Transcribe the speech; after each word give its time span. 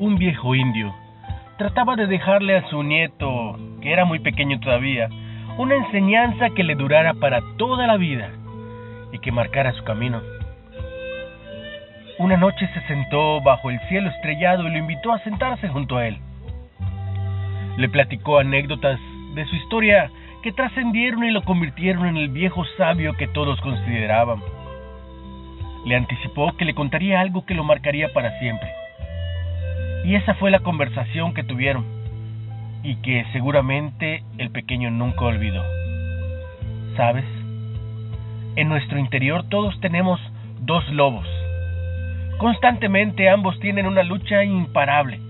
un 0.00 0.16
viejo 0.16 0.54
indio 0.54 0.94
trataba 1.58 1.94
de 1.94 2.06
dejarle 2.06 2.56
a 2.56 2.66
su 2.70 2.82
nieto, 2.82 3.58
que 3.82 3.92
era 3.92 4.06
muy 4.06 4.18
pequeño 4.18 4.58
todavía, 4.60 5.10
una 5.58 5.76
enseñanza 5.76 6.48
que 6.56 6.64
le 6.64 6.74
durara 6.74 7.12
para 7.12 7.42
toda 7.58 7.86
la 7.86 7.98
vida 7.98 8.30
y 9.12 9.18
que 9.18 9.30
marcara 9.30 9.74
su 9.74 9.84
camino. 9.84 10.22
Una 12.18 12.38
noche 12.38 12.66
se 12.72 12.80
sentó 12.86 13.42
bajo 13.42 13.68
el 13.68 13.78
cielo 13.88 14.08
estrellado 14.08 14.66
y 14.66 14.70
lo 14.70 14.78
invitó 14.78 15.12
a 15.12 15.18
sentarse 15.18 15.68
junto 15.68 15.98
a 15.98 16.06
él. 16.06 16.16
Le 17.76 17.90
platicó 17.90 18.38
anécdotas 18.38 18.98
de 19.34 19.44
su 19.44 19.56
historia 19.56 20.10
que 20.42 20.52
trascendieron 20.52 21.24
y 21.24 21.30
lo 21.30 21.42
convirtieron 21.42 22.06
en 22.06 22.16
el 22.16 22.30
viejo 22.30 22.64
sabio 22.78 23.12
que 23.18 23.28
todos 23.28 23.60
consideraban. 23.60 24.40
Le 25.84 25.94
anticipó 25.94 26.56
que 26.56 26.64
le 26.64 26.72
contaría 26.72 27.20
algo 27.20 27.44
que 27.44 27.54
lo 27.54 27.64
marcaría 27.64 28.10
para 28.14 28.38
siempre. 28.38 28.79
Y 30.04 30.14
esa 30.14 30.34
fue 30.34 30.50
la 30.50 30.60
conversación 30.60 31.34
que 31.34 31.44
tuvieron 31.44 31.84
y 32.82 32.96
que 32.96 33.26
seguramente 33.32 34.22
el 34.38 34.50
pequeño 34.50 34.90
nunca 34.90 35.24
olvidó. 35.24 35.62
¿Sabes? 36.96 37.24
En 38.56 38.68
nuestro 38.68 38.98
interior 38.98 39.44
todos 39.48 39.78
tenemos 39.80 40.20
dos 40.60 40.88
lobos. 40.90 41.26
Constantemente 42.38 43.28
ambos 43.28 43.58
tienen 43.60 43.86
una 43.86 44.02
lucha 44.02 44.42
imparable, 44.44 45.20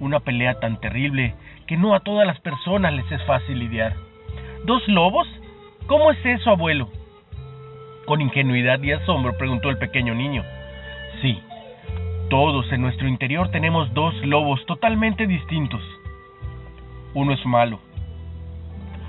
una 0.00 0.20
pelea 0.20 0.54
tan 0.54 0.80
terrible 0.80 1.34
que 1.66 1.76
no 1.76 1.94
a 1.94 2.00
todas 2.00 2.26
las 2.26 2.40
personas 2.40 2.94
les 2.94 3.10
es 3.12 3.22
fácil 3.24 3.58
lidiar. 3.58 3.94
¿Dos 4.64 4.86
lobos? 4.88 5.28
¿Cómo 5.86 6.10
es 6.10 6.24
eso, 6.24 6.50
abuelo? 6.50 6.90
Con 8.06 8.20
ingenuidad 8.20 8.82
y 8.82 8.92
asombro 8.92 9.36
preguntó 9.36 9.68
el 9.70 9.78
pequeño 9.78 10.14
niño. 10.14 10.42
Sí, 11.20 11.38
todos 12.30 12.70
en 12.72 12.80
nuestro 12.80 13.08
interior 13.08 13.50
tenemos 13.50 13.92
dos 13.92 14.14
lobos 14.24 14.64
totalmente 14.64 15.26
distintos. 15.26 15.82
Uno 17.12 17.32
es 17.32 17.44
malo, 17.44 17.80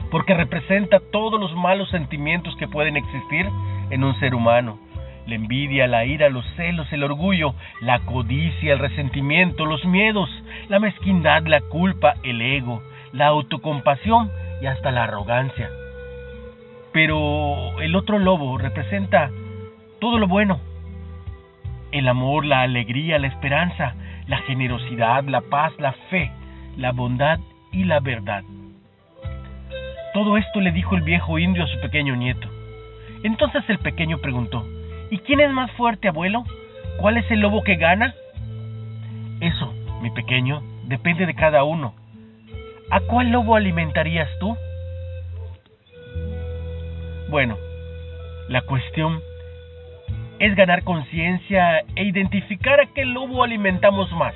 porque 0.10 0.34
representa 0.34 1.00
todos 1.12 1.40
los 1.40 1.56
malos 1.56 1.88
sentimientos 1.92 2.56
que 2.58 2.68
pueden 2.68 2.98
existir 2.98 3.48
en 3.92 4.04
un 4.04 4.20
ser 4.20 4.34
humano. 4.34 4.80
La 5.28 5.36
envidia, 5.36 5.86
la 5.86 6.04
ira, 6.04 6.30
los 6.30 6.44
celos, 6.56 6.92
el 6.92 7.04
orgullo, 7.04 7.54
la 7.80 8.00
codicia, 8.00 8.74
el 8.74 8.80
resentimiento, 8.80 9.68
los 9.68 9.86
miedos, 9.86 10.30
la 10.68 10.80
mezquindad, 10.80 11.46
la 11.46 11.62
culpa, 11.62 12.16
el 12.24 12.42
ego, 12.42 12.82
la 13.14 13.28
autocompasión 13.28 14.32
y 14.64 14.66
hasta 14.66 14.92
la 14.92 15.04
arrogancia. 15.04 15.70
Pero 16.92 17.80
el 17.80 17.96
otro 17.96 18.18
lobo 18.18 18.58
representa 18.58 19.30
todo 20.00 20.18
lo 20.18 20.28
bueno, 20.28 20.60
el 21.92 22.08
amor, 22.08 22.46
la 22.46 22.62
alegría, 22.62 23.20
la 23.20 23.28
esperanza, 23.28 23.96
la 24.28 24.38
generosidad, 24.40 25.24
la 25.26 25.42
paz, 25.42 25.74
la 25.80 25.94
fe, 26.10 26.32
la 26.78 26.92
bondad 26.92 27.40
y 27.72 27.84
la 27.84 28.00
verdad. 28.00 28.44
Todo 30.14 30.38
esto 30.38 30.60
le 30.60 30.72
dijo 30.72 30.96
el 30.96 31.04
viejo 31.04 31.40
indio 31.40 31.64
a 31.64 31.68
su 31.68 31.80
pequeño 31.80 32.16
nieto. 32.16 32.48
Entonces 33.24 33.64
el 33.68 33.80
pequeño 33.80 34.18
preguntó, 34.20 34.66
¿Y 35.10 35.20
quién 35.20 35.42
es 35.42 35.52
más 35.52 35.70
fuerte, 35.72 36.08
abuelo? 36.08 36.46
¿Cuál 36.98 37.18
es 37.18 37.30
el 37.32 37.42
lobo 37.42 37.64
que 37.64 37.76
gana? 37.76 38.16
Eso, 39.42 39.74
mi 40.02 40.10
pequeño, 40.10 40.62
depende 40.86 41.26
de 41.26 41.36
cada 41.36 41.64
uno. 41.64 41.94
¿A 42.90 43.02
cuál 43.02 43.30
lobo 43.30 43.56
alimentarías 43.56 44.30
tú? 44.40 44.56
Bueno, 47.30 47.58
la 48.50 48.62
cuestión 48.62 49.22
es 50.42 50.56
ganar 50.56 50.84
conciencia 50.84 51.84
e 51.96 52.04
identificar 52.04 52.80
a 52.80 52.88
qué 52.88 53.06
lobo 53.06 53.44
alimentamos 53.44 54.12
más. 54.14 54.34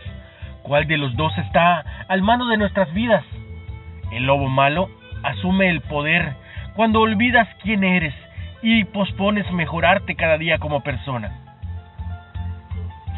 ¿Cuál 0.62 0.86
de 0.86 1.00
los 1.00 1.16
dos 1.16 1.36
está 1.40 1.84
al 2.08 2.22
mano 2.22 2.46
de 2.46 2.58
nuestras 2.58 2.94
vidas? 2.94 3.26
El 4.12 4.28
lobo 4.28 4.48
malo 4.48 4.88
asume 5.24 5.68
el 5.68 5.82
poder 5.82 6.36
cuando 6.76 7.02
olvidas 7.02 7.48
quién 7.64 7.84
eres 7.84 8.14
y 8.62 8.84
pospones 8.84 9.52
mejorarte 9.52 10.14
cada 10.14 10.38
día 10.38 10.60
como 10.60 10.82
persona. 10.82 11.32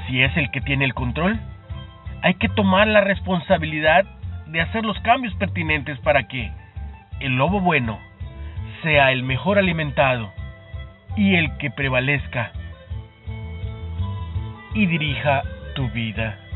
Si 0.07 0.23
es 0.23 0.35
el 0.37 0.49
que 0.51 0.61
tiene 0.61 0.85
el 0.85 0.93
control, 0.93 1.37
hay 2.21 2.35
que 2.35 2.47
tomar 2.47 2.87
la 2.87 3.01
responsabilidad 3.01 4.05
de 4.45 4.61
hacer 4.61 4.85
los 4.85 4.97
cambios 5.01 5.35
pertinentes 5.35 5.99
para 5.99 6.29
que 6.29 6.53
el 7.19 7.35
lobo 7.35 7.59
bueno 7.59 7.99
sea 8.81 9.11
el 9.11 9.23
mejor 9.23 9.57
alimentado 9.57 10.31
y 11.17 11.35
el 11.35 11.57
que 11.57 11.69
prevalezca 11.69 12.53
y 14.77 14.85
dirija 14.85 15.43
tu 15.73 15.89
vida. 15.89 16.46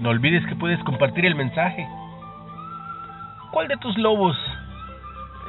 No 0.00 0.08
olvides 0.08 0.46
que 0.46 0.56
puedes 0.56 0.82
compartir 0.84 1.26
el 1.26 1.34
mensaje. 1.34 1.86
¿Cuál 3.52 3.68
de 3.68 3.76
tus 3.76 3.98
lobos 3.98 4.34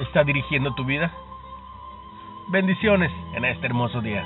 está 0.02 0.26
dirigiendo 0.26 0.74
tu 0.76 0.84
vida? 0.84 1.10
Bendiciones 2.50 3.12
en 3.34 3.46
este 3.46 3.68
hermoso 3.68 4.02
día. 4.02 4.26